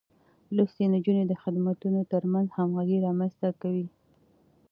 [0.55, 3.87] لوستې نجونې د خدمتونو ترمنځ همغږي رامنځته کوي.